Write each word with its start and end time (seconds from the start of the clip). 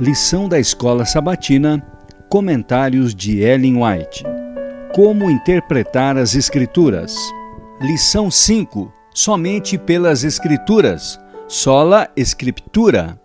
Lição 0.00 0.48
da 0.48 0.58
Escola 0.58 1.04
Sabatina, 1.04 1.86
Comentários 2.30 3.14
de 3.14 3.40
Ellen 3.40 3.84
White. 3.84 4.24
Como 4.94 5.30
interpretar 5.30 6.16
as 6.16 6.34
Escrituras? 6.34 7.14
Lição 7.82 8.30
5. 8.30 8.90
Somente 9.14 9.76
pelas 9.76 10.24
Escrituras. 10.24 11.20
Sola 11.46 12.08
Escritura. 12.16 13.20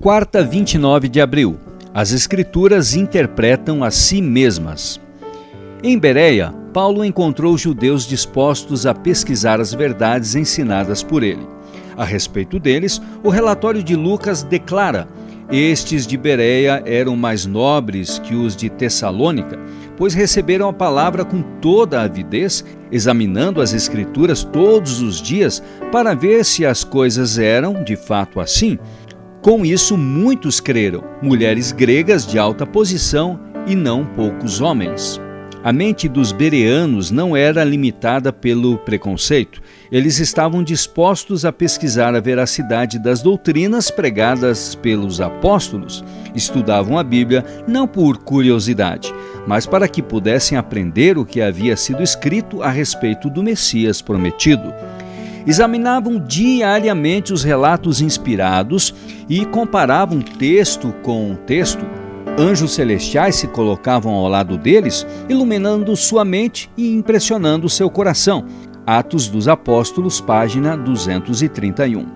Quarta, 0.00 0.42
29 0.42 1.08
de 1.08 1.20
abril. 1.20 1.60
As 1.94 2.10
Escrituras 2.10 2.96
interpretam 2.96 3.84
a 3.84 3.92
si 3.92 4.20
mesmas. 4.20 5.00
Em 5.80 5.96
Bereia, 5.96 6.52
Paulo 6.74 7.04
encontrou 7.04 7.56
judeus 7.56 8.04
dispostos 8.04 8.84
a 8.84 8.92
pesquisar 8.92 9.60
as 9.60 9.72
verdades 9.72 10.34
ensinadas 10.34 11.04
por 11.04 11.22
ele. 11.22 11.46
A 11.96 12.04
respeito 12.04 12.58
deles, 12.58 13.00
o 13.22 13.28
relatório 13.28 13.82
de 13.82 13.94
Lucas 13.94 14.42
declara 14.42 15.06
estes 15.50 16.06
de 16.06 16.16
Bereia 16.16 16.82
eram 16.84 17.16
mais 17.16 17.46
nobres 17.46 18.18
que 18.18 18.34
os 18.34 18.54
de 18.54 18.68
Tessalônica, 18.68 19.58
pois 19.96 20.12
receberam 20.12 20.68
a 20.68 20.72
palavra 20.72 21.24
com 21.24 21.42
toda 21.60 22.00
a 22.00 22.04
avidez, 22.04 22.64
examinando 22.92 23.60
as 23.60 23.72
Escrituras 23.72 24.44
todos 24.44 25.00
os 25.00 25.22
dias 25.22 25.62
para 25.90 26.14
ver 26.14 26.44
se 26.44 26.66
as 26.66 26.84
coisas 26.84 27.38
eram 27.38 27.82
de 27.82 27.96
fato 27.96 28.40
assim. 28.40 28.78
Com 29.40 29.64
isso, 29.64 29.96
muitos 29.96 30.60
creram, 30.60 31.02
mulheres 31.22 31.72
gregas 31.72 32.26
de 32.26 32.38
alta 32.38 32.66
posição 32.66 33.40
e 33.66 33.74
não 33.74 34.04
poucos 34.04 34.60
homens. 34.60 35.20
A 35.64 35.72
mente 35.72 36.08
dos 36.08 36.30
bereanos 36.30 37.10
não 37.10 37.36
era 37.36 37.64
limitada 37.64 38.32
pelo 38.32 38.78
preconceito. 38.78 39.60
Eles 39.90 40.20
estavam 40.20 40.62
dispostos 40.62 41.44
a 41.44 41.52
pesquisar 41.52 42.14
a 42.14 42.20
veracidade 42.20 42.98
das 42.98 43.22
doutrinas 43.22 43.90
pregadas 43.90 44.76
pelos 44.76 45.20
apóstolos. 45.20 46.04
Estudavam 46.34 46.96
a 46.96 47.02
Bíblia 47.02 47.44
não 47.66 47.88
por 47.88 48.18
curiosidade, 48.18 49.12
mas 49.46 49.66
para 49.66 49.88
que 49.88 50.00
pudessem 50.00 50.56
aprender 50.56 51.18
o 51.18 51.24
que 51.24 51.40
havia 51.40 51.76
sido 51.76 52.02
escrito 52.02 52.62
a 52.62 52.70
respeito 52.70 53.28
do 53.28 53.42
Messias 53.42 54.00
prometido 54.00 54.72
examinavam 55.46 56.18
diariamente 56.18 57.32
os 57.32 57.42
relatos 57.42 58.02
inspirados 58.02 58.94
e 59.26 59.46
comparavam 59.46 60.20
texto 60.20 60.92
com 61.02 61.34
texto 61.46 61.86
Anjos 62.38 62.70
celestiais 62.74 63.34
se 63.34 63.48
colocavam 63.48 64.14
ao 64.14 64.28
lado 64.28 64.56
deles, 64.56 65.04
iluminando 65.28 65.96
sua 65.96 66.24
mente 66.24 66.70
e 66.76 66.94
impressionando 66.94 67.68
seu 67.68 67.90
coração. 67.90 68.44
Atos 68.86 69.26
dos 69.26 69.48
Apóstolos, 69.48 70.20
página 70.20 70.76
231. 70.76 72.06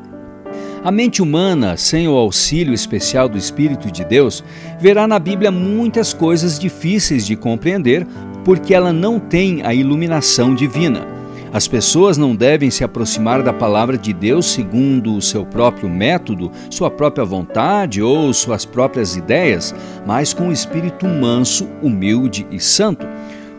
A 0.85 0.93
mente 0.93 1.21
humana, 1.21 1.77
sem 1.77 2.07
o 2.07 2.13
auxílio 2.13 2.73
especial 2.73 3.29
do 3.29 3.37
Espírito 3.37 3.91
de 3.91 4.05
Deus, 4.05 4.45
verá 4.79 5.09
na 5.09 5.19
Bíblia 5.19 5.51
muitas 5.51 6.13
coisas 6.13 6.57
difíceis 6.57 7.27
de 7.27 7.35
compreender 7.35 8.07
porque 8.45 8.73
ela 8.73 8.93
não 8.93 9.19
tem 9.19 9.63
a 9.65 9.75
iluminação 9.75 10.55
divina. 10.55 11.12
As 11.53 11.69
pessoas 11.69 12.17
não 12.17 12.35
devem 12.35 12.71
se 12.71 12.83
aproximar 12.83 13.43
da 13.43 13.53
palavra 13.53 13.99
de 13.99 14.11
Deus 14.11 14.47
segundo 14.47 15.15
o 15.15 15.21
seu 15.21 15.45
próprio 15.45 15.87
método, 15.87 16.51
sua 16.71 16.91
própria 16.91 17.27
vontade 17.27 18.01
ou 18.01 18.33
suas 18.33 18.65
próprias 18.65 19.17
ideias, 19.17 19.75
mas 20.07 20.33
com 20.33 20.49
o 20.49 20.53
espírito 20.53 21.07
manso, 21.07 21.69
humilde 21.83 22.47
e 22.51 22.59
santo. 22.59 23.07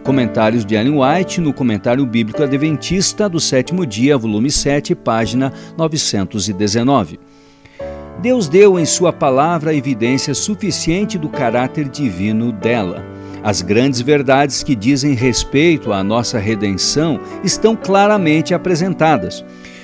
Comentários 0.04 0.66
de 0.66 0.74
Ellen 0.74 1.00
White 1.00 1.40
no 1.40 1.54
Comentário 1.54 2.04
Bíblico 2.04 2.42
Adventista 2.42 3.30
do 3.30 3.40
Sétimo 3.40 3.86
Dia, 3.86 4.18
volume 4.18 4.50
7, 4.50 4.96
página 4.96 5.54
919. 5.78 7.20
Deus 8.20 8.50
deu 8.50 8.80
em 8.80 8.86
Sua 8.86 9.14
palavra 9.14 9.74
evidência 9.74 10.34
suficiente 10.34 11.18
do 11.18 11.30
caráter 11.30 11.88
divino 11.88 12.52
dela. 12.52 13.13
As 13.44 13.62
grandes 13.62 14.00
verdades 14.00 14.64
que 14.64 14.74
dizem 14.74 15.14
respeito 15.14 15.92
à 15.92 16.02
nossa 16.02 16.40
redenção 16.40 17.20
estão 17.44 17.76
claramente 17.76 18.54
apresentadas. 18.54 19.44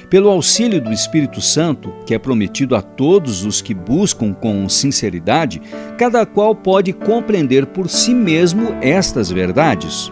Pelo 0.09 0.29
auxílio 0.29 0.81
do 0.81 0.93
Espírito 0.93 1.41
Santo, 1.41 1.93
que 2.05 2.13
é 2.13 2.17
prometido 2.17 2.73
a 2.73 2.81
todos 2.81 3.43
os 3.43 3.61
que 3.61 3.73
buscam 3.73 4.33
com 4.33 4.67
sinceridade, 4.69 5.61
cada 5.97 6.25
qual 6.25 6.55
pode 6.55 6.93
compreender 6.93 7.65
por 7.67 7.89
si 7.89 8.15
mesmo 8.15 8.75
estas 8.81 9.29
verdades. 9.29 10.09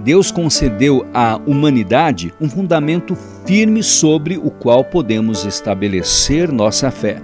Deus 0.00 0.30
concedeu 0.30 1.06
à 1.12 1.38
humanidade 1.46 2.32
um 2.40 2.48
fundamento 2.48 3.16
firme 3.44 3.82
sobre 3.82 4.38
o 4.38 4.50
qual 4.50 4.82
podemos 4.82 5.44
estabelecer 5.44 6.50
nossa 6.50 6.90
fé. 6.90 7.20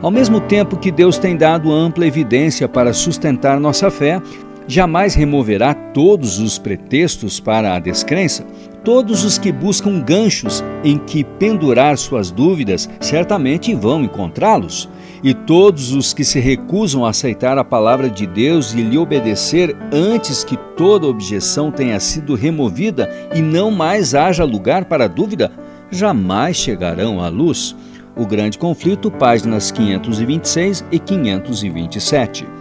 Ao 0.00 0.10
mesmo 0.10 0.40
tempo 0.40 0.76
que 0.76 0.92
Deus 0.92 1.18
tem 1.18 1.36
dado 1.36 1.72
ampla 1.72 2.06
evidência 2.06 2.68
para 2.68 2.92
sustentar 2.92 3.58
nossa 3.58 3.90
fé, 3.90 4.22
jamais 4.68 5.14
removerá 5.14 5.72
todos 5.72 6.38
os 6.38 6.58
pretextos 6.58 7.40
para 7.40 7.74
a 7.74 7.78
descrença. 7.78 8.44
Todos 8.84 9.24
os 9.24 9.38
que 9.38 9.50
buscam 9.50 10.00
ganchos 10.00 10.62
em 10.84 10.98
que 10.98 11.24
pendurar 11.24 11.96
suas 11.96 12.30
dúvidas 12.30 12.88
certamente 13.00 13.74
vão 13.74 14.04
encontrá-los. 14.04 14.88
E 15.24 15.34
todos 15.34 15.92
os 15.92 16.12
que 16.12 16.22
se 16.22 16.38
recusam 16.38 17.04
a 17.04 17.10
aceitar 17.10 17.58
a 17.58 17.64
palavra 17.64 18.08
de 18.08 18.26
Deus 18.26 18.72
e 18.74 18.82
lhe 18.82 18.98
obedecer 18.98 19.74
antes 19.90 20.44
que 20.44 20.56
toda 20.76 21.08
objeção 21.08 21.72
tenha 21.72 21.98
sido 21.98 22.34
removida 22.34 23.10
e 23.34 23.40
não 23.40 23.70
mais 23.70 24.14
haja 24.14 24.44
lugar 24.44 24.84
para 24.84 25.08
dúvida, 25.08 25.50
jamais 25.90 26.56
chegarão 26.56 27.20
à 27.20 27.28
luz. 27.28 27.74
O 28.14 28.26
Grande 28.26 28.58
Conflito, 28.58 29.10
páginas 29.10 29.70
526 29.70 30.84
e 30.92 30.98
527 30.98 32.57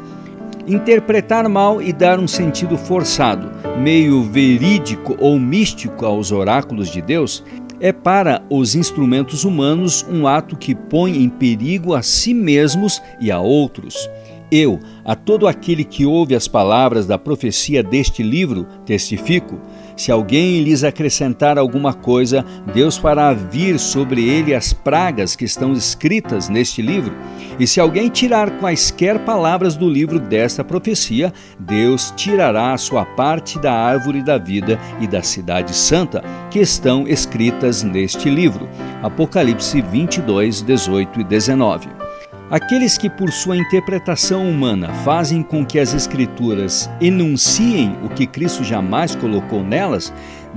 interpretar 0.67 1.47
mal 1.47 1.81
e 1.81 1.93
dar 1.93 2.19
um 2.19 2.27
sentido 2.27 2.77
forçado, 2.77 3.49
meio 3.79 4.21
verídico 4.23 5.15
ou 5.19 5.39
místico 5.39 6.05
aos 6.05 6.31
oráculos 6.31 6.89
de 6.89 7.01
Deus, 7.01 7.43
é 7.79 7.91
para 7.91 8.41
os 8.49 8.75
instrumentos 8.75 9.43
humanos 9.43 10.05
um 10.09 10.27
ato 10.27 10.57
que 10.57 10.75
põe 10.75 11.23
em 11.23 11.29
perigo 11.29 11.93
a 11.93 12.01
si 12.01 12.33
mesmos 12.33 13.01
e 13.19 13.31
a 13.31 13.39
outros. 13.39 14.09
Eu, 14.51 14.79
a 15.03 15.13
todo 15.13 15.47
aquele 15.47 15.83
que 15.83 16.05
ouve 16.05 16.33
as 16.33 16.47
palavras 16.47 17.05
da 17.05 17.17
profecia 17.17 17.83
deste 17.83 18.23
livro, 18.23 18.65
testifico: 18.85 19.59
se 19.97 20.11
alguém 20.11 20.61
lhes 20.61 20.83
acrescentar 20.83 21.57
alguma 21.57 21.91
coisa, 21.91 22.45
Deus 22.71 22.95
fará 22.97 23.33
vir 23.33 23.79
sobre 23.79 24.29
ele 24.29 24.53
as 24.53 24.71
pragas 24.71 25.35
que 25.35 25.43
estão 25.43 25.73
escritas 25.73 26.47
neste 26.47 26.83
livro. 26.83 27.15
E 27.59 27.65
se 27.65 27.79
alguém 27.79 28.07
tirar 28.07 28.59
quaisquer 28.59 29.17
palavras 29.25 29.75
do 29.75 29.89
livro 29.89 30.19
desta 30.19 30.63
profecia, 30.63 31.33
Deus 31.59 32.13
tirará 32.15 32.73
a 32.73 32.77
sua 32.77 33.03
parte 33.03 33.57
da 33.57 33.73
árvore 33.73 34.21
da 34.21 34.37
vida 34.37 34.79
e 35.01 35.07
da 35.07 35.23
cidade 35.23 35.75
santa, 35.75 36.23
que 36.51 36.59
estão 36.59 37.07
escritas 37.07 37.81
neste 37.81 38.29
livro. 38.29 38.69
Apocalipse 39.01 39.81
22, 39.81 40.61
18 40.61 41.21
e 41.21 41.23
19. 41.23 42.06
Aqueles 42.49 42.97
que, 42.97 43.09
por 43.09 43.29
sua 43.29 43.57
interpretação 43.57 44.49
humana, 44.49 44.93
fazem 45.03 45.43
com 45.43 45.65
que 45.65 45.77
as 45.77 45.93
Escrituras 45.93 46.89
enunciem 47.01 47.97
o 48.05 48.07
que 48.07 48.25
Cristo 48.25 48.63
jamais 48.63 49.13
colocou 49.13 49.61
nelas, 49.61 50.13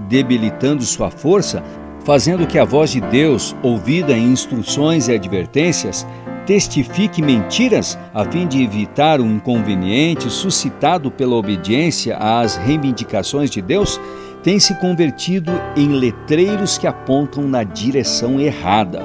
debilitando 0.09 0.84
sua 0.84 1.11
força, 1.11 1.65
fazendo 2.05 2.47
que 2.47 2.61
a 2.61 2.65
voz 2.65 2.91
de 2.91 3.01
Deus, 3.01 3.56
ouvida 3.61 4.12
em 4.12 4.31
instruções 4.31 5.09
e 5.09 5.15
advertências, 5.15 6.06
testifique 6.47 7.21
mentiras 7.21 7.99
a 8.15 8.25
fim 8.25 8.47
de 8.47 8.62
evitar 8.62 9.21
o 9.21 9.27
inconveniente 9.27 10.31
suscitado 10.31 11.11
pela 11.11 11.34
obediência 11.34 12.17
às 12.17 12.55
reivindicações 12.57 13.51
de 13.51 13.61
Deus, 13.61 14.01
têm 14.45 14.61
se 14.61 14.75
convertido 14.77 15.51
em 15.77 15.89
letreiros 15.89 16.78
que 16.78 16.87
apontam 16.87 17.49
na 17.49 17.65
direção 17.65 18.39
errada 18.39 19.04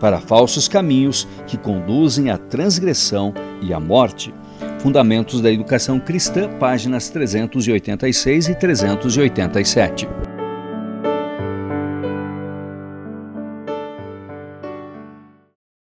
para 0.00 0.20
falsos 0.20 0.68
caminhos 0.68 1.26
que 1.46 1.56
conduzem 1.56 2.30
à 2.30 2.38
transgressão 2.38 3.34
e 3.62 3.72
à 3.72 3.80
morte. 3.80 4.32
Fundamentos 4.78 5.40
da 5.40 5.50
Educação 5.50 5.98
Cristã, 5.98 6.48
páginas 6.58 7.08
386 7.08 8.48
e 8.48 8.54
387. 8.54 10.08